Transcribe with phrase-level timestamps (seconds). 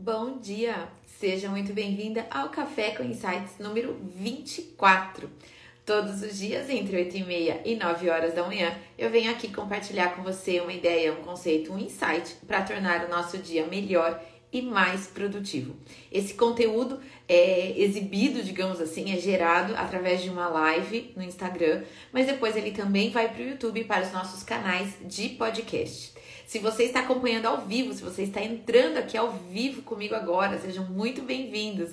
[0.00, 0.88] Bom dia!
[1.18, 5.28] Seja muito bem-vinda ao Café com Insights número 24.
[5.84, 9.52] Todos os dias, entre 8 e meia e 9 horas da manhã, eu venho aqui
[9.52, 14.22] compartilhar com você uma ideia, um conceito, um insight para tornar o nosso dia melhor
[14.52, 15.74] e mais produtivo.
[16.12, 22.26] Esse conteúdo é exibido, digamos assim, é gerado através de uma live no Instagram, mas
[22.26, 26.12] depois ele também vai para o YouTube para os nossos canais de podcast.
[26.48, 30.58] Se você está acompanhando ao vivo, se você está entrando aqui ao vivo comigo agora,
[30.58, 31.90] sejam muito bem-vindos.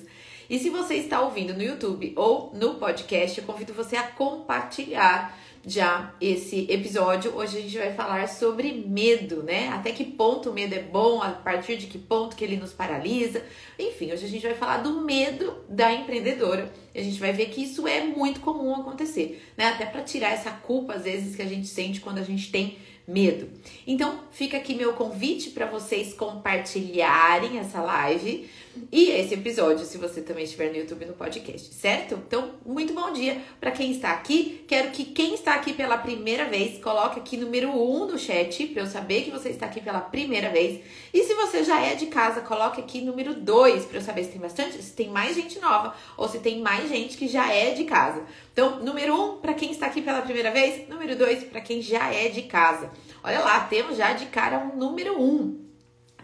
[0.48, 5.38] E se você está ouvindo no YouTube ou no podcast, eu convido você a compartilhar
[5.62, 7.36] já esse episódio.
[7.36, 9.68] Hoje a gente vai falar sobre medo, né?
[9.68, 12.72] Até que ponto o medo é bom, a partir de que ponto que ele nos
[12.72, 13.44] paralisa.
[13.78, 16.72] Enfim, hoje a gente vai falar do medo da empreendedora.
[16.94, 19.66] A gente vai ver que isso é muito comum acontecer, né?
[19.66, 22.78] Até para tirar essa culpa às vezes que a gente sente quando a gente tem
[23.06, 23.48] medo.
[23.86, 28.48] Então, fica aqui meu convite para vocês compartilharem essa live
[28.92, 32.14] e esse episódio, se você também estiver no YouTube no podcast, certo?
[32.14, 34.64] Então, muito bom dia para quem está aqui.
[34.68, 38.66] Quero que quem está aqui pela primeira vez coloque aqui número 1 um no chat
[38.66, 40.82] para eu saber que você está aqui pela primeira vez.
[41.12, 44.30] E se você já é de casa, coloque aqui número 2 para eu saber se
[44.30, 47.72] tem bastante, se tem mais gente nova ou se tem mais gente que já é
[47.72, 48.22] de casa.
[48.52, 51.82] Então, número 1 um, para quem está aqui pela primeira vez, número 2 para quem
[51.82, 52.90] já é de casa.
[53.22, 55.24] Olha lá, temos já de cara um número 1.
[55.24, 55.66] Um.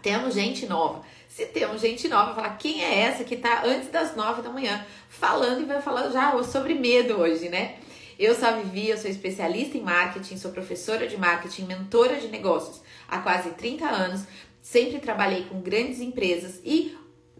[0.01, 1.01] Temos gente nova.
[1.33, 4.85] Se temos gente nova, falar quem é essa que está antes das nove da manhã
[5.09, 7.77] falando e vai falando já sobre medo hoje, né?
[8.19, 12.27] Eu sou a Vivi, eu sou especialista em marketing, sou professora de marketing, mentora de
[12.27, 14.27] negócios há quase 30 anos.
[14.61, 16.95] Sempre trabalhei com grandes empresas e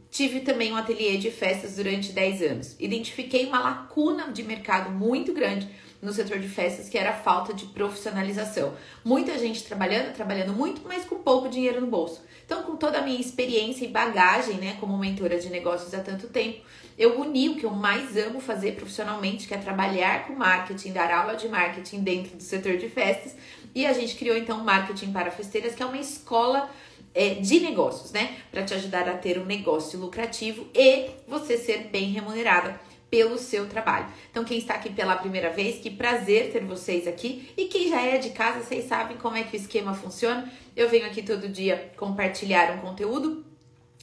[0.09, 2.75] tive também um ateliê de festas durante 10 anos.
[2.80, 5.69] Identifiquei uma lacuna de mercado muito grande
[6.03, 8.73] no setor de festas, que era a falta de profissionalização.
[9.03, 12.21] Muita gente trabalhando, trabalhando muito, mas com pouco dinheiro no bolso.
[12.45, 16.27] Então, com toda a minha experiência e bagagem, né, como mentora de negócios há tanto
[16.27, 16.61] tempo,
[16.97, 21.09] eu uni o que eu mais amo fazer profissionalmente, que é trabalhar com marketing, dar
[21.09, 23.36] aula de marketing dentro do setor de festas.
[23.73, 26.69] E a gente criou então Marketing para Festeiras, que é uma escola
[27.15, 28.37] é, de negócios, né?
[28.52, 32.80] Para te ajudar a ter um negócio lucrativo e você ser bem remunerada
[33.13, 34.07] pelo seu trabalho.
[34.31, 37.53] Então, quem está aqui pela primeira vez, que prazer ter vocês aqui.
[37.55, 40.51] E quem já é de casa, vocês sabem como é que o esquema funciona.
[40.75, 43.45] Eu venho aqui todo dia compartilhar um conteúdo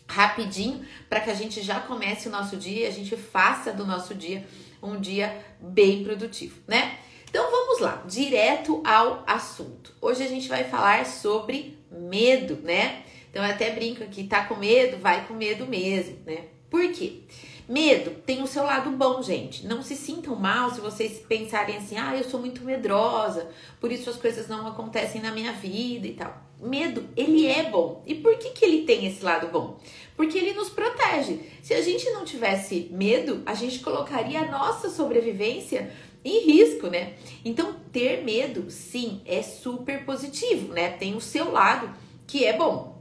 [0.07, 4.15] rapidinho para que a gente já comece o nosso dia, a gente faça do nosso
[4.15, 4.47] dia
[4.81, 6.97] um dia bem produtivo, né?
[7.29, 9.93] Então vamos lá, direto ao assunto.
[10.01, 13.03] Hoje a gente vai falar sobre medo, né?
[13.29, 16.45] Então eu até brinco aqui, tá com medo, vai com medo mesmo, né?
[16.71, 17.23] Por quê?
[17.71, 19.65] Medo tem o seu lado bom, gente.
[19.65, 23.49] Não se sintam mal se vocês pensarem assim: ah, eu sou muito medrosa,
[23.81, 26.37] por isso as coisas não acontecem na minha vida e tal.
[26.61, 28.03] Medo, ele é bom.
[28.05, 29.79] E por que, que ele tem esse lado bom?
[30.17, 31.39] Porque ele nos protege.
[31.63, 35.93] Se a gente não tivesse medo, a gente colocaria a nossa sobrevivência
[36.25, 37.15] em risco, né?
[37.45, 40.91] Então, ter medo, sim, é super positivo, né?
[40.91, 41.89] Tem o seu lado
[42.27, 43.00] que é bom.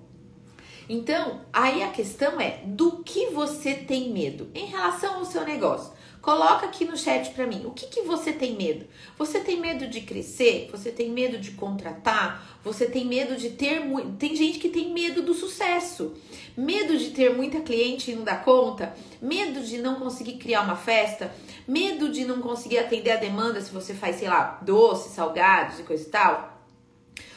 [0.89, 5.94] Então, aí a questão é do que você tem medo em relação ao seu negócio.
[6.19, 8.85] Coloca aqui no chat para mim, o que, que você tem medo?
[9.17, 10.67] Você tem medo de crescer?
[10.72, 12.59] Você tem medo de contratar?
[12.63, 14.17] Você tem medo de ter muito.
[14.17, 16.13] Tem gente que tem medo do sucesso,
[16.57, 20.75] medo de ter muita cliente e não dar conta, medo de não conseguir criar uma
[20.75, 21.33] festa,
[21.66, 25.83] medo de não conseguir atender a demanda se você faz, sei lá, doces, salgados e
[25.83, 26.48] coisa e tal.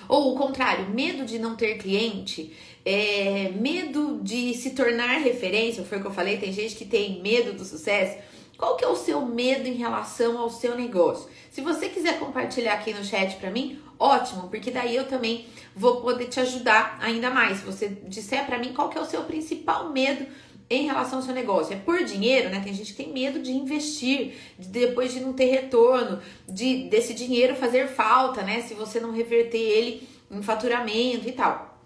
[0.08, 2.52] Ou o contrário, medo de não ter cliente,
[2.84, 7.20] é, medo de se tornar referência, foi o que eu falei, tem gente que tem
[7.22, 8.16] medo do sucesso.
[8.56, 11.28] Qual que é o seu medo em relação ao seu negócio?
[11.50, 16.00] Se você quiser compartilhar aqui no chat para mim, ótimo, porque daí eu também vou
[16.00, 17.58] poder te ajudar ainda mais.
[17.58, 20.26] Se você disser para mim qual que é o seu principal medo
[20.74, 21.74] em relação ao seu negócio.
[21.74, 22.60] É por dinheiro, né?
[22.60, 27.14] Tem gente que tem medo de investir, de depois de não ter retorno, de desse
[27.14, 28.60] dinheiro fazer falta, né?
[28.62, 31.78] Se você não reverter ele em faturamento e tal.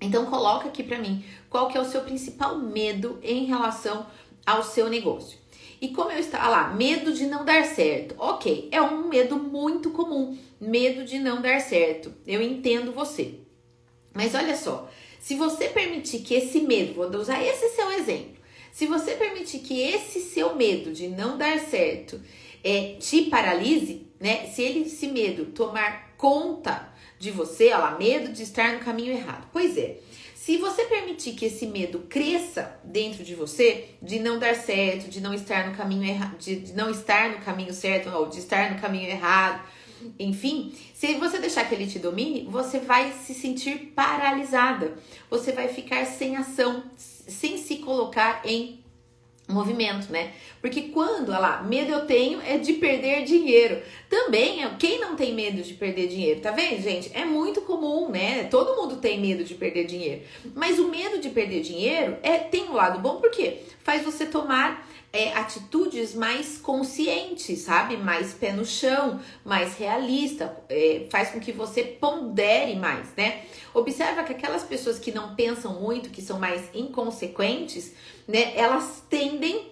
[0.00, 4.06] Então coloca aqui para mim qual que é o seu principal medo em relação
[4.44, 5.38] ao seu negócio.
[5.80, 8.14] E como eu estava lá, medo de não dar certo.
[8.18, 12.12] Ok, é um medo muito comum, medo de não dar certo.
[12.26, 13.40] Eu entendo você.
[14.14, 14.88] Mas olha só,
[15.24, 18.36] se você permitir que esse medo, vou usar esse seu exemplo,
[18.70, 22.20] se você permitir que esse seu medo de não dar certo
[22.62, 24.46] é, te paralise, né?
[24.48, 29.48] Se ele, esse medo tomar conta de você, lá, medo de estar no caminho errado.
[29.50, 29.96] Pois é,
[30.34, 35.22] se você permitir que esse medo cresça dentro de você, de não dar certo, de
[35.22, 38.74] não estar no caminho errado, de, de não estar no caminho certo ou de estar
[38.74, 39.64] no caminho errado,
[40.18, 44.94] enfim, se você deixar que ele te domine, você vai se sentir paralisada.
[45.30, 48.84] Você vai ficar sem ação, sem se colocar em
[49.48, 50.32] movimento, né?
[50.60, 53.82] Porque quando, olha lá, medo eu tenho é de perder dinheiro.
[54.08, 56.40] Também, quem não tem medo de perder dinheiro?
[56.40, 57.10] Tá vendo, gente?
[57.12, 58.44] É muito comum, né?
[58.44, 60.22] Todo mundo tem medo de perder dinheiro.
[60.54, 64.88] Mas o medo de perder dinheiro é tem um lado bom porque faz você tomar
[65.14, 67.96] é, atitudes mais conscientes, sabe?
[67.96, 73.44] Mais pé no chão, mais realista, é, faz com que você pondere mais, né?
[73.72, 77.94] Observa que aquelas pessoas que não pensam muito, que são mais inconsequentes,
[78.26, 78.56] né?
[78.56, 79.70] Elas tendem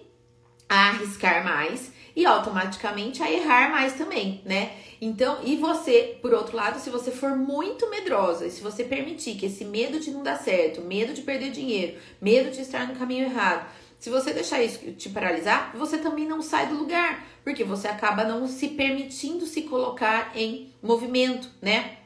[0.69, 4.71] a arriscar mais e automaticamente a errar mais também, né?
[5.01, 9.35] Então, e você, por outro lado, se você for muito medrosa e se você permitir
[9.35, 12.95] que esse medo de não dar certo, medo de perder dinheiro, medo de estar no
[12.95, 13.67] caminho errado,
[14.03, 18.25] se você deixar isso te paralisar, você também não sai do lugar, porque você acaba
[18.25, 21.99] não se permitindo se colocar em movimento, né?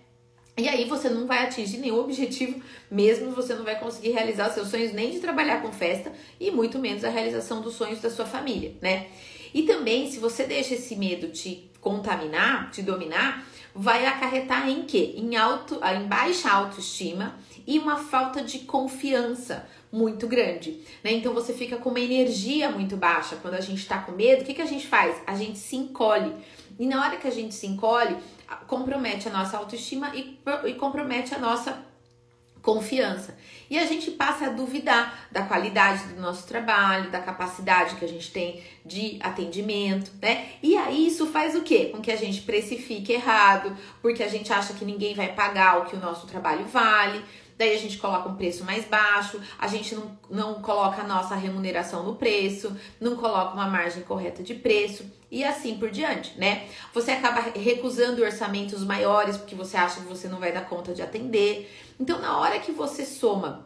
[0.56, 2.62] E aí você não vai atingir nenhum objetivo,
[2.92, 6.78] mesmo você não vai conseguir realizar seus sonhos nem de trabalhar com festa e muito
[6.78, 9.08] menos a realização dos sonhos da sua família, né?
[9.52, 13.44] E também, se você deixa esse medo te contaminar, te dominar,
[13.78, 15.14] vai acarretar em quê?
[15.16, 17.36] Em, alto, em baixa autoestima
[17.66, 21.12] e uma falta de confiança muito grande, né?
[21.12, 23.38] Então você fica com uma energia muito baixa.
[23.38, 25.16] Quando a gente tá com medo, o que, que a gente faz?
[25.28, 26.34] A gente se encolhe.
[26.80, 28.18] E na hora que a gente se encolhe,
[28.68, 31.86] compromete a nossa autoestima e, e compromete a nossa
[32.62, 33.38] confiança.
[33.70, 38.08] E a gente passa a duvidar da qualidade do nosso trabalho, da capacidade que a
[38.08, 40.50] gente tem de atendimento, né?
[40.64, 41.90] E aí isso faz o quê?
[41.92, 45.86] Com que a gente precifique errado, porque a gente acha que ninguém vai pagar o
[45.86, 47.24] que o nosso trabalho vale
[47.58, 51.36] daí a gente coloca um preço mais baixo, a gente não, não coloca a nossa
[51.36, 56.68] remuneração no preço, não coloca uma margem correta de preço e assim por diante, né?
[56.94, 61.02] Você acaba recusando orçamentos maiores porque você acha que você não vai dar conta de
[61.02, 61.70] atender.
[62.00, 63.57] Então, na hora que você soma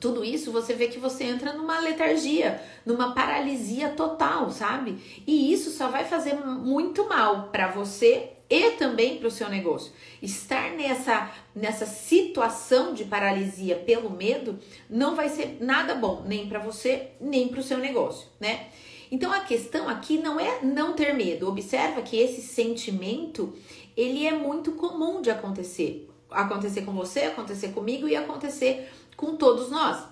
[0.00, 4.98] tudo isso, você vê que você entra numa letargia, numa paralisia total, sabe?
[5.26, 9.92] E isso só vai fazer muito mal para você e também para o seu negócio.
[10.22, 14.58] Estar nessa, nessa situação de paralisia pelo medo
[14.88, 18.68] não vai ser nada bom, nem para você, nem para o seu negócio, né?
[19.10, 21.48] Então a questão aqui não é não ter medo.
[21.48, 23.54] Observa que esse sentimento,
[23.96, 26.08] ele é muito comum de acontecer.
[26.28, 30.04] Acontecer com você, acontecer comigo e acontecer com todos nós.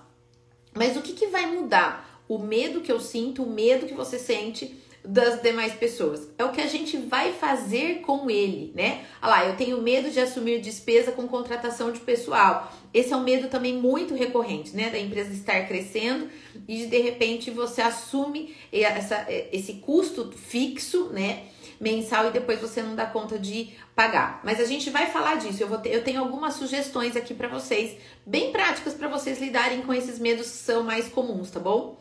[0.73, 2.23] Mas o que, que vai mudar?
[2.27, 6.27] O medo que eu sinto, o medo que você sente das demais pessoas.
[6.37, 9.05] É o que a gente vai fazer com ele, né?
[9.21, 12.73] Olha lá, eu tenho medo de assumir despesa com contratação de pessoal.
[12.93, 14.89] Esse é um medo também muito recorrente, né?
[14.89, 16.27] Da empresa estar crescendo
[16.67, 21.43] e de, de repente você assume essa, esse custo fixo, né?
[21.85, 24.41] Mensal e depois você não dá conta de pagar.
[24.43, 25.61] Mas a gente vai falar disso.
[25.61, 27.95] Eu, vou ter, eu tenho algumas sugestões aqui para vocês,
[28.25, 31.95] bem práticas para vocês lidarem com esses medos que são mais comuns, tá bom?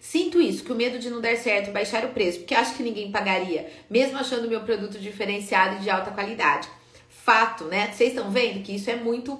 [0.00, 2.82] Sinto isso, que o medo de não dar certo, baixar o preço, porque acho que
[2.82, 6.68] ninguém pagaria, mesmo achando meu produto diferenciado e de alta qualidade.
[7.08, 7.92] Fato, né?
[7.92, 9.38] Vocês estão vendo que isso é muito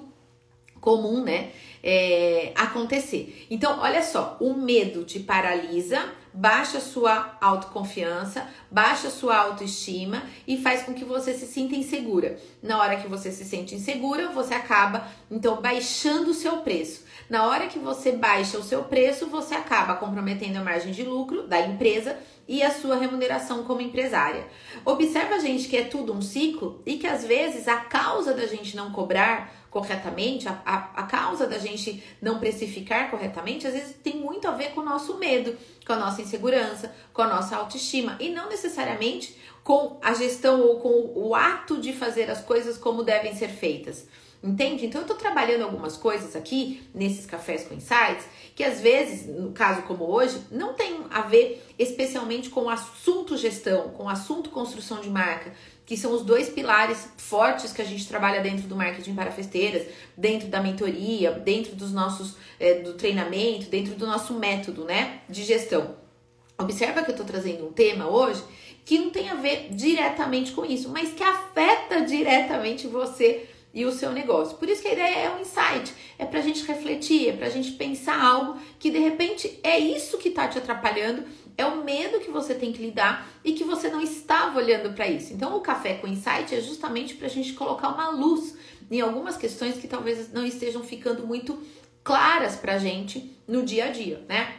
[0.79, 1.51] comum, né?
[1.83, 3.45] É, acontecer.
[3.49, 10.83] Então, olha só, o medo te paralisa, baixa sua autoconfiança, baixa sua autoestima e faz
[10.83, 12.37] com que você se sinta insegura.
[12.61, 17.03] Na hora que você se sente insegura, você acaba então baixando o seu preço.
[17.29, 21.47] Na hora que você baixa o seu preço, você acaba comprometendo a margem de lucro
[21.47, 24.47] da empresa e a sua remuneração como empresária.
[24.83, 28.75] Observa, gente, que é tudo um ciclo e que às vezes a causa da gente
[28.75, 34.17] não cobrar corretamente, a, a, a, causa da gente não precificar corretamente, às vezes tem
[34.17, 38.15] muito a ver com o nosso medo, com a nossa insegurança, com a nossa autoestima
[38.19, 43.03] e não necessariamente com a gestão ou com o ato de fazer as coisas como
[43.03, 44.07] devem ser feitas.
[44.43, 44.85] Entende?
[44.85, 49.53] Então eu tô trabalhando algumas coisas aqui nesses cafés com insights que às vezes, no
[49.53, 54.49] caso como hoje, não tem a ver especialmente com o assunto gestão, com o assunto
[54.49, 55.53] construção de marca,
[55.85, 59.87] que são os dois pilares fortes que a gente trabalha dentro do marketing para festeiras,
[60.15, 65.41] dentro da mentoria, dentro dos nossos é, do treinamento, dentro do nosso método, né, de
[65.43, 65.95] gestão.
[66.59, 68.43] Observa que eu tô trazendo um tema hoje
[68.85, 73.91] que não tem a ver diretamente com isso, mas que afeta diretamente você e o
[73.91, 74.57] seu negócio.
[74.57, 77.47] Por isso que a ideia é um insight, é para a gente refletir, é para
[77.47, 81.23] a gente pensar algo que de repente é isso que está te atrapalhando,
[81.57, 85.07] é o medo que você tem que lidar e que você não estava olhando para
[85.07, 85.33] isso.
[85.33, 88.55] Então, o café com insight é justamente para a gente colocar uma luz
[88.89, 91.61] em algumas questões que talvez não estejam ficando muito
[92.03, 94.55] claras para gente no dia a dia, né?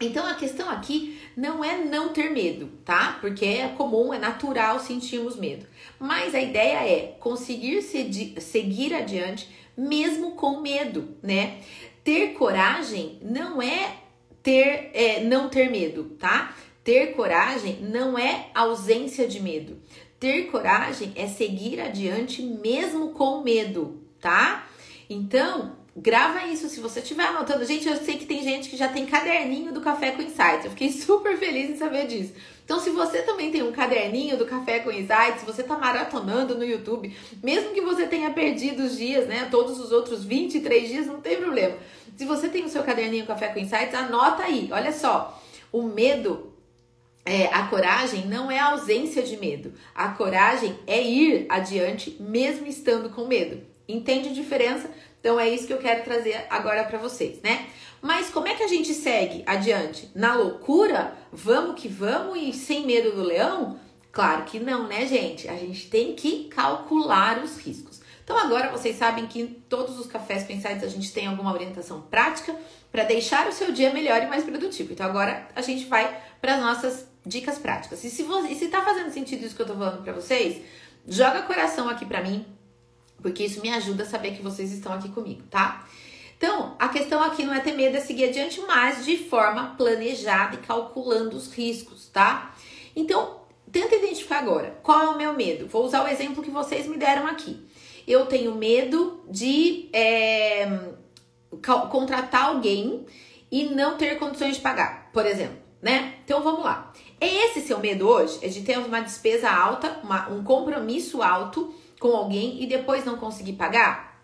[0.00, 3.18] Então a questão aqui não é não ter medo, tá?
[3.20, 5.66] Porque é comum, é natural sentirmos medo.
[5.98, 11.60] Mas a ideia é conseguir seguir adiante mesmo com medo, né?
[12.02, 13.96] Ter coragem não é
[14.42, 16.54] ter, é, não ter medo, tá?
[16.82, 19.80] Ter coragem não é ausência de medo.
[20.20, 24.68] Ter coragem é seguir adiante mesmo com medo, tá?
[25.08, 27.64] Então, grava isso se você estiver anotando.
[27.64, 30.64] Gente, eu sei que tem gente que já tem caderninho do Café com Insights.
[30.64, 32.32] Eu fiquei super feliz em saber disso.
[32.64, 36.56] Então, se você também tem um caderninho do Café com Insights, se você tá maratonando
[36.56, 41.06] no YouTube, mesmo que você tenha perdido os dias, né, todos os outros 23 dias,
[41.06, 41.76] não tem problema.
[42.16, 44.70] Se você tem o seu caderninho Café com Insights, anota aí.
[44.72, 46.54] Olha só, o medo
[47.26, 49.72] é, a coragem não é a ausência de medo.
[49.94, 53.73] A coragem é ir adiante mesmo estando com medo.
[53.88, 54.90] Entende a diferença?
[55.20, 57.66] Então é isso que eu quero trazer agora para vocês, né?
[58.00, 60.10] Mas como é que a gente segue adiante?
[60.14, 61.16] Na loucura?
[61.32, 63.78] Vamos que vamos e sem medo do leão?
[64.12, 65.48] Claro que não, né, gente?
[65.48, 68.00] A gente tem que calcular os riscos.
[68.22, 72.02] Então agora vocês sabem que em todos os cafés pensados a gente tem alguma orientação
[72.02, 72.54] prática
[72.90, 74.92] para deixar o seu dia melhor e mais produtivo.
[74.92, 78.04] Então agora a gente vai para as nossas dicas práticas.
[78.04, 80.62] E se você, e se tá fazendo sentido isso que eu tô falando para vocês,
[81.06, 82.46] joga coração aqui para mim,
[83.24, 85.88] porque isso me ajuda a saber que vocês estão aqui comigo, tá?
[86.36, 90.56] Então, a questão aqui não é ter medo, é seguir adiante, mas de forma planejada
[90.56, 92.54] e calculando os riscos, tá?
[92.94, 93.40] Então,
[93.72, 95.66] tenta identificar agora qual é o meu medo.
[95.66, 97.66] Vou usar o exemplo que vocês me deram aqui.
[98.06, 100.80] Eu tenho medo de é,
[101.88, 103.06] contratar alguém
[103.50, 106.16] e não ter condições de pagar, por exemplo, né?
[106.26, 106.92] Então vamos lá.
[107.18, 108.38] É esse seu medo hoje?
[108.42, 113.16] É de ter uma despesa alta, uma, um compromisso alto com alguém e depois não
[113.16, 114.22] conseguir pagar?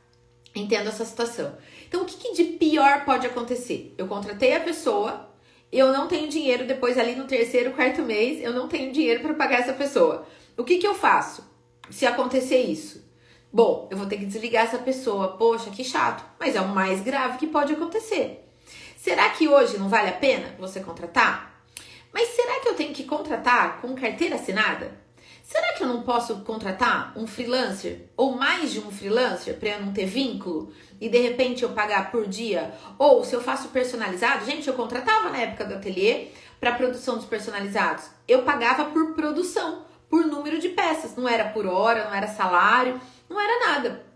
[0.55, 1.57] Entendo essa situação.
[1.89, 3.95] Então, o que, que de pior pode acontecer?
[3.97, 5.31] Eu contratei a pessoa,
[5.73, 9.33] eu não tenho dinheiro depois ali no terceiro, quarto mês, eu não tenho dinheiro para
[9.33, 10.27] pagar essa pessoa.
[10.59, 11.43] O que, que eu faço
[11.89, 13.03] se acontecer isso?
[13.51, 15.39] Bom, eu vou ter que desligar essa pessoa.
[15.39, 16.23] Poxa, que chato.
[16.39, 18.47] Mas é o mais grave que pode acontecer.
[18.95, 21.65] Será que hoje não vale a pena você contratar?
[22.13, 25.01] Mas será que eu tenho que contratar com carteira assinada?
[25.51, 29.81] Será que eu não posso contratar um freelancer ou mais de um freelancer para eu
[29.85, 32.73] não ter vínculo e de repente eu pagar por dia?
[32.97, 36.29] Ou se eu faço personalizado, gente, eu contratava na época do ateliê
[36.61, 38.05] para produção dos personalizados.
[38.29, 43.01] Eu pagava por produção, por número de peças, não era por hora, não era salário,
[43.29, 44.07] não era nada.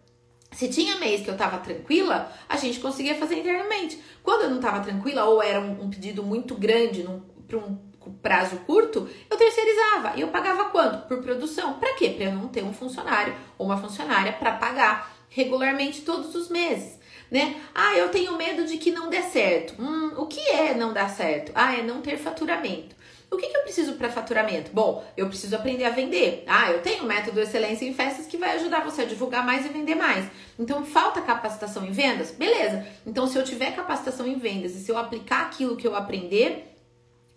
[0.53, 4.01] Se tinha mês que eu tava tranquila, a gente conseguia fazer internamente.
[4.23, 7.05] Quando eu não tava tranquila, ou era um, um pedido muito grande,
[7.49, 7.77] para um
[8.11, 10.13] prazo curto, eu terceirizava.
[10.17, 11.07] E eu pagava quanto?
[11.07, 11.75] Por produção.
[11.75, 12.11] Para quê?
[12.11, 16.99] Para eu não ter um funcionário ou uma funcionária para pagar regularmente todos os meses.
[17.31, 17.61] Né?
[17.75, 19.75] Ah, eu tenho medo de que não dê certo.
[19.81, 21.51] Hum, o que é não dar certo?
[21.55, 22.95] Ah, é não ter faturamento.
[23.35, 24.71] O que, que eu preciso para faturamento?
[24.73, 26.45] Bom, eu preciso aprender a vender.
[26.47, 29.67] Ah, eu tenho o método Excelência em Festas que vai ajudar você a divulgar mais
[29.67, 30.27] e vender mais.
[30.57, 32.31] Então, falta capacitação em vendas?
[32.31, 32.87] Beleza.
[33.05, 36.74] Então, se eu tiver capacitação em vendas e se eu aplicar aquilo que eu aprender,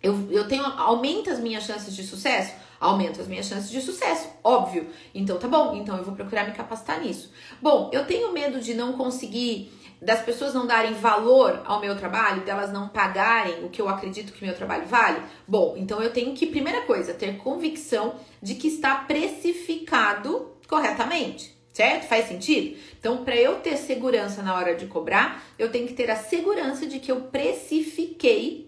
[0.02, 0.64] eu, eu tenho.
[0.64, 2.54] Aumenta as minhas chances de sucesso?
[2.80, 4.88] Aumenta as minhas chances de sucesso, óbvio.
[5.12, 7.32] Então tá bom, então eu vou procurar me capacitar nisso.
[7.60, 12.44] Bom, eu tenho medo de não conseguir, das pessoas não darem valor ao meu trabalho,
[12.44, 15.20] delas não pagarem o que eu acredito que meu trabalho vale.
[15.46, 22.08] Bom, então eu tenho que, primeira coisa, ter convicção de que está precificado corretamente certo?
[22.08, 22.76] Faz sentido?
[22.98, 26.86] Então, para eu ter segurança na hora de cobrar, eu tenho que ter a segurança
[26.86, 28.67] de que eu precifiquei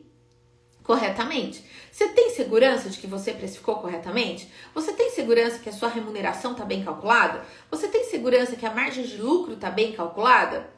[0.83, 1.65] corretamente?
[1.91, 4.51] Você tem segurança de que você precificou corretamente?
[4.75, 7.43] Você tem segurança que a sua remuneração está bem calculada?
[7.71, 10.71] Você tem segurança que a margem de lucro está bem calculada?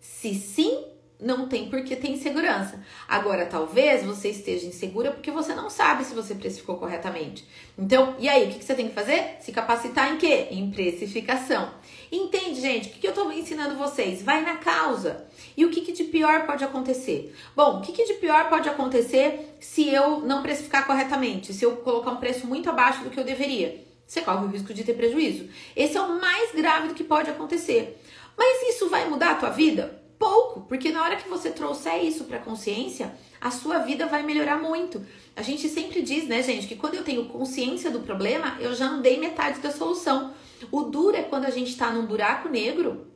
[0.00, 0.84] Se sim,
[1.22, 2.84] não tem porque tem insegurança.
[3.08, 7.46] Agora, talvez você esteja insegura porque você não sabe se você precificou corretamente.
[7.78, 9.36] Então, e aí, o que você tem que fazer?
[9.40, 10.48] Se capacitar em quê?
[10.50, 11.72] Em precificação.
[12.12, 12.90] Entende, gente?
[12.90, 14.22] O que eu estou ensinando vocês?
[14.22, 15.24] Vai na causa.
[15.56, 17.34] E o que, de pior pode acontecer?
[17.56, 21.54] Bom, o que de pior pode acontecer se eu não precificar corretamente?
[21.54, 23.82] Se eu colocar um preço muito abaixo do que eu deveria?
[24.06, 25.48] Você corre o risco de ter prejuízo.
[25.74, 27.98] Esse é o mais grave do que pode acontecer.
[28.36, 30.01] Mas isso vai mudar a tua vida?
[30.22, 34.56] Pouco, porque na hora que você trouxer isso para consciência, a sua vida vai melhorar
[34.56, 35.04] muito.
[35.34, 38.86] A gente sempre diz, né, gente, que quando eu tenho consciência do problema, eu já
[38.86, 40.32] andei metade da solução.
[40.70, 43.08] O duro é quando a gente está num buraco negro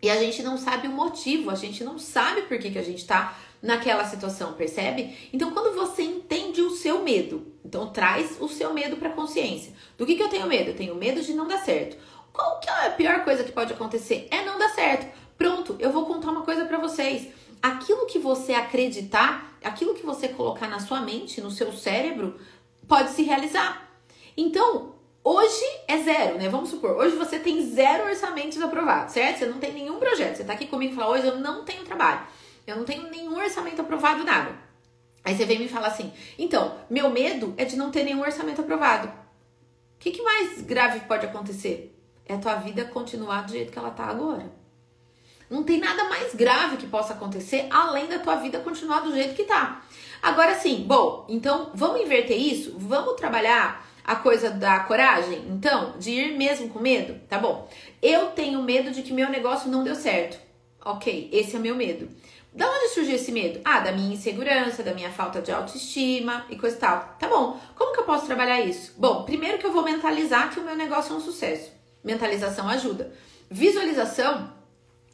[0.00, 2.84] e a gente não sabe o motivo, a gente não sabe por que, que a
[2.84, 5.28] gente está naquela situação, percebe?
[5.32, 9.72] Então, quando você entende o seu medo, então traz o seu medo para consciência.
[9.98, 10.70] Do que, que eu tenho medo?
[10.70, 11.96] Eu tenho medo de não dar certo.
[12.32, 14.28] Qual que é a pior coisa que pode acontecer?
[14.30, 15.23] É não dar certo.
[15.36, 17.28] Pronto, eu vou contar uma coisa para vocês.
[17.62, 22.38] Aquilo que você acreditar, aquilo que você colocar na sua mente, no seu cérebro,
[22.86, 23.90] pode se realizar.
[24.36, 26.48] Então, hoje é zero, né?
[26.48, 29.38] Vamos supor, hoje você tem zero orçamentos aprovados, certo?
[29.38, 30.36] Você não tem nenhum projeto.
[30.36, 32.20] Você tá aqui comigo e fala, hoje eu não tenho trabalho.
[32.66, 34.64] Eu não tenho nenhum orçamento aprovado, nada.
[35.24, 38.60] Aí você vem me falar assim: então, meu medo é de não ter nenhum orçamento
[38.60, 39.08] aprovado.
[39.08, 41.98] O que, que mais grave pode acontecer?
[42.26, 44.52] É a tua vida continuar do jeito que ela tá agora.
[45.54, 49.36] Não tem nada mais grave que possa acontecer além da tua vida continuar do jeito
[49.36, 49.84] que tá.
[50.20, 52.74] Agora sim, bom, então vamos inverter isso?
[52.76, 55.44] Vamos trabalhar a coisa da coragem?
[55.48, 57.20] Então, de ir mesmo com medo?
[57.28, 57.68] Tá bom.
[58.02, 60.36] Eu tenho medo de que meu negócio não deu certo.
[60.84, 62.08] Ok, esse é meu medo.
[62.52, 63.60] Da onde surgiu esse medo?
[63.64, 67.14] Ah, da minha insegurança, da minha falta de autoestima e coisa e tal.
[67.16, 67.60] Tá bom.
[67.76, 68.92] Como que eu posso trabalhar isso?
[68.98, 71.70] Bom, primeiro que eu vou mentalizar que o meu negócio é um sucesso.
[72.02, 73.12] Mentalização ajuda.
[73.50, 74.50] Visualização,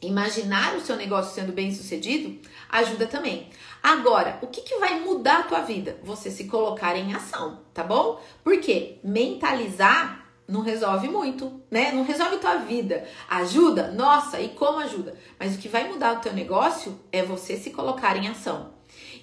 [0.01, 2.39] imaginar o seu negócio sendo bem sucedido,
[2.69, 3.49] ajuda também.
[3.83, 5.97] Agora, o que, que vai mudar a tua vida?
[6.03, 8.21] Você se colocar em ação, tá bom?
[8.43, 11.91] Porque mentalizar não resolve muito, né?
[11.91, 13.07] Não resolve tua vida.
[13.29, 13.91] Ajuda?
[13.91, 15.15] Nossa, e como ajuda?
[15.39, 18.73] Mas o que vai mudar o teu negócio é você se colocar em ação.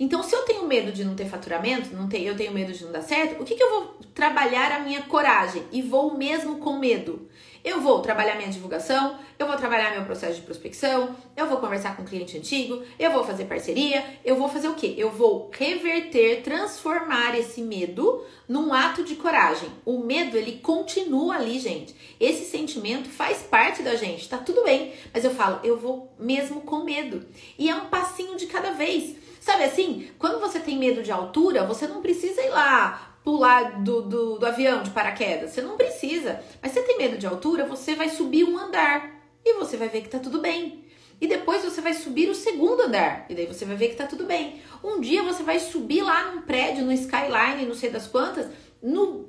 [0.01, 2.85] Então, se eu tenho medo de não ter faturamento, não ter, eu tenho medo de
[2.85, 5.65] não dar certo, o que, que eu vou trabalhar a minha coragem?
[5.71, 7.29] E vou mesmo com medo.
[7.65, 11.97] Eu vou trabalhar minha divulgação, eu vou trabalhar meu processo de prospecção, eu vou conversar
[11.97, 14.95] com cliente antigo, eu vou fazer parceria, eu vou fazer o quê?
[14.97, 19.69] Eu vou reverter, transformar esse medo num ato de coragem.
[19.85, 21.95] O medo, ele continua ali, gente.
[22.19, 26.61] Esse sentimento faz parte da gente, tá tudo bem, mas eu falo, eu vou mesmo
[26.63, 27.27] com medo.
[27.59, 29.17] E é um passinho de cada vez.
[29.41, 34.01] Sabe assim, quando você tem medo de altura, você não precisa ir lá pular do,
[34.01, 35.51] do, do avião de paraquedas.
[35.51, 36.41] Você não precisa.
[36.63, 40.01] Mas você tem medo de altura, você vai subir um andar e você vai ver
[40.01, 40.87] que tá tudo bem.
[41.21, 43.27] E depois você vai subir o segundo andar.
[43.29, 44.63] E daí você vai ver que tá tudo bem.
[44.83, 48.47] Um dia você vai subir lá num prédio, no skyline, não sei das quantas,
[48.83, 49.29] no,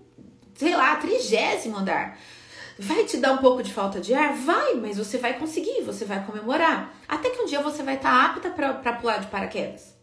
[0.55, 2.17] sei lá, trigésimo andar.
[2.77, 4.33] Vai te dar um pouco de falta de ar?
[4.33, 6.97] Vai, mas você vai conseguir, você vai comemorar.
[7.05, 9.93] Até que um dia você vai estar tá apta para pular de paraquedas.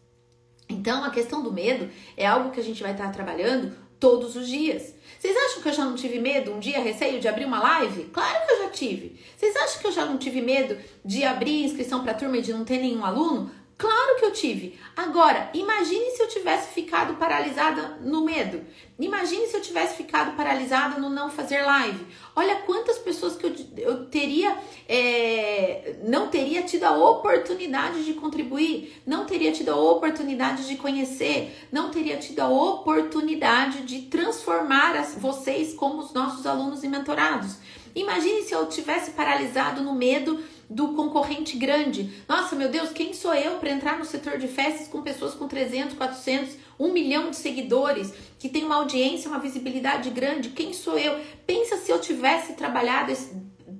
[0.69, 4.35] Então, a questão do medo é algo que a gente vai estar tá trabalhando todos
[4.35, 4.93] os dias.
[5.19, 8.05] Vocês acham que eu já não tive medo um dia, receio de abrir uma live?
[8.05, 9.19] Claro que eu já tive.
[9.35, 12.53] Vocês acham que eu já não tive medo de abrir inscrição para turma e de
[12.53, 13.51] não ter nenhum aluno?
[13.77, 14.79] Claro que eu tive.
[14.95, 18.65] Agora, imagine se eu tivesse ficado paralisada no medo.
[18.99, 22.07] Imagine se eu tivesse ficado paralisada no não fazer live.
[22.35, 24.57] Olha quantas pessoas que eu, eu teria,
[24.89, 31.67] é, não teria tido a oportunidade de contribuir, não teria tido a oportunidade de conhecer,
[31.71, 37.57] não teria tido a oportunidade de transformar as, vocês como os nossos alunos e mentorados.
[37.93, 42.23] Imagine se eu tivesse paralisado no medo do concorrente grande.
[42.27, 45.47] Nossa, meu Deus, quem sou eu para entrar no setor de festas com pessoas com
[45.47, 50.49] 300, 400, 1 milhão de seguidores, que tem uma audiência, uma visibilidade grande?
[50.49, 51.19] Quem sou eu?
[51.45, 53.13] Pensa se eu tivesse trabalhado,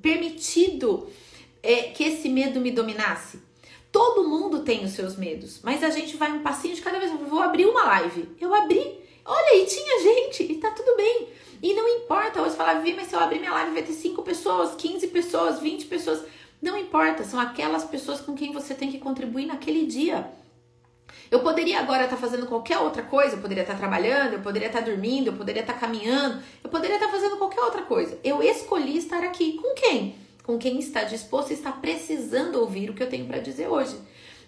[0.02, 1.08] permitido
[1.62, 3.39] é, que esse medo me dominasse.
[3.91, 7.12] Todo mundo tem os seus medos, mas a gente vai um passinho de cada vez.
[7.28, 8.30] Vou abrir uma live.
[8.39, 9.00] Eu abri.
[9.26, 11.28] Olha, aí tinha gente e tá tudo bem.
[11.62, 14.21] E não importa, hoje falar, Vi, mas se eu abrir minha live vai ter 5
[14.21, 16.23] pessoas, 15 pessoas, 20 pessoas.
[16.62, 20.32] Não importa, são aquelas pessoas com quem você tem que contribuir naquele dia.
[21.30, 24.82] Eu poderia agora estar fazendo qualquer outra coisa, eu poderia estar trabalhando, eu poderia estar
[24.82, 28.17] dormindo, eu poderia estar caminhando, eu poderia estar fazendo qualquer outra coisa.
[28.24, 30.15] Eu escolhi estar aqui com quem?
[30.43, 33.98] Com quem está disposto e está precisando ouvir o que eu tenho para dizer hoje.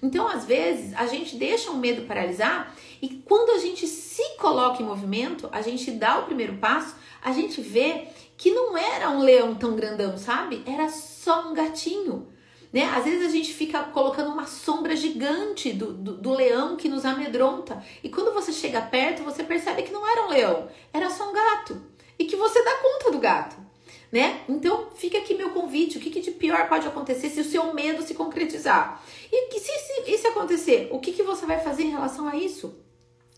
[0.02, 4.82] Então, às vezes, a gente deixa o medo paralisar e quando a gente se coloca
[4.82, 8.08] em movimento, a gente dá o primeiro passo, a gente vê
[8.38, 10.64] que não era um leão tão grandão, sabe?
[10.66, 12.28] Era só um gatinho.
[12.72, 12.84] Né?
[12.84, 17.04] Às vezes a gente fica colocando uma sombra gigante do, do, do, leão que nos
[17.04, 17.84] amedronta.
[18.04, 21.34] E quando você chega perto, você percebe que não era um leão, era só um
[21.34, 21.82] gato.
[22.18, 23.69] E que você dá conta do gato.
[24.12, 24.42] Né?
[24.50, 27.74] Então fica aqui meu convite: o que, que de pior pode acontecer se o seu
[27.74, 29.04] medo se concretizar?
[29.32, 32.36] E que, se, se isso acontecer, o que, que você vai fazer em relação a
[32.36, 32.76] isso?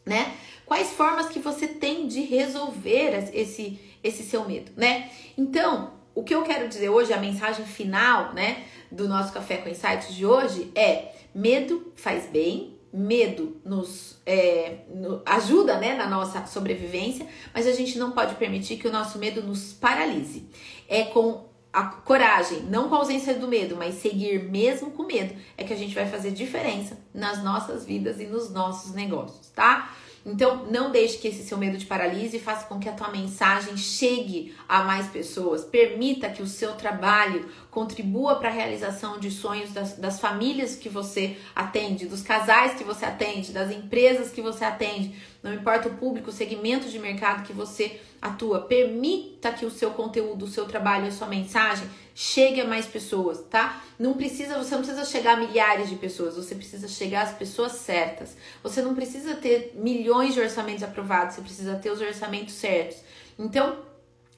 [0.06, 0.34] Né?
[0.66, 5.12] Quais formas que você tem de resolver esse, esse seu medo, né?
[5.38, 9.70] Então, o que eu quero dizer hoje, a mensagem final, né, do nosso Café com
[9.70, 16.46] Insights de hoje é: medo faz bem, medo nos é, no, ajuda né, na nossa
[16.46, 20.50] sobrevivência, mas a gente não pode permitir que o nosso medo nos paralise.
[20.88, 25.34] É com a coragem, não com a ausência do medo, mas seguir mesmo com medo,
[25.58, 29.96] é que a gente vai fazer diferença nas nossas vidas e nos nossos negócios, tá?
[30.26, 33.10] Então, não deixe que esse seu medo te paralise e faça com que a tua
[33.10, 35.64] mensagem chegue a mais pessoas.
[35.64, 40.90] Permita que o seu trabalho contribua para a realização de sonhos das, das, famílias que
[40.90, 45.16] você atende, dos casais que você atende, das empresas que você atende.
[45.44, 48.62] Não importa o público, o segmento de mercado que você atua.
[48.62, 53.42] Permita que o seu conteúdo, o seu trabalho, a sua mensagem chegue a mais pessoas,
[53.50, 53.84] tá?
[53.98, 57.72] Não precisa, você não precisa chegar a milhares de pessoas, você precisa chegar às pessoas
[57.74, 58.38] certas.
[58.62, 62.98] Você não precisa ter milhões de orçamentos aprovados, você precisa ter os orçamentos certos.
[63.40, 63.80] Então,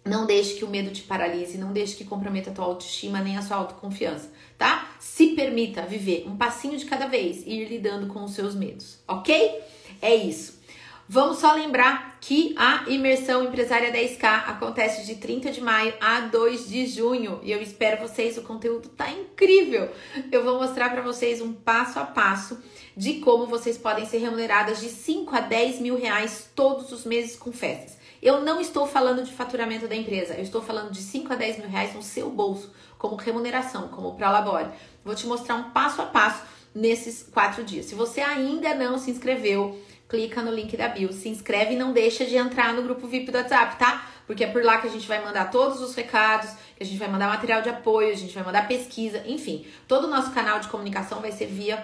[0.05, 3.37] não deixe que o medo te paralise, não deixe que comprometa a tua autoestima nem
[3.37, 4.95] a sua autoconfiança, tá?
[4.99, 8.99] Se permita viver um passinho de cada vez e ir lidando com os seus medos,
[9.07, 9.61] ok?
[10.01, 10.62] É isso.
[11.07, 16.69] Vamos só lembrar que a imersão empresária 10K acontece de 30 de maio a 2
[16.69, 19.91] de junho e eu espero vocês, o conteúdo tá incrível.
[20.31, 22.57] Eu vou mostrar para vocês um passo a passo
[22.95, 27.35] de como vocês podem ser remuneradas de 5 a 10 mil reais todos os meses
[27.35, 27.97] com festas.
[28.21, 31.57] Eu não estou falando de faturamento da empresa, eu estou falando de 5 a 10
[31.57, 34.69] mil reais no seu bolso, como remuneração, como Prolabore.
[35.03, 36.41] Vou te mostrar um passo a passo
[36.73, 37.87] nesses quatro dias.
[37.87, 39.77] Se você ainda não se inscreveu,
[40.13, 43.31] clica no link da bio, se inscreve e não deixa de entrar no grupo VIP
[43.31, 44.07] do WhatsApp, tá?
[44.27, 46.99] Porque é por lá que a gente vai mandar todos os recados, que a gente
[46.99, 50.59] vai mandar material de apoio, a gente vai mandar pesquisa, enfim, todo o nosso canal
[50.59, 51.83] de comunicação vai ser via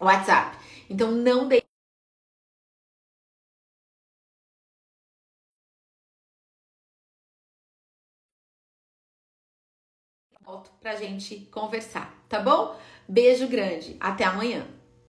[0.00, 0.58] WhatsApp.
[0.90, 1.64] Então não deixe
[10.42, 12.76] volto pra gente conversar, tá bom?
[13.08, 14.66] Beijo grande, até amanhã.